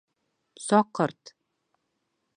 [0.63, 1.35] Саҡырт!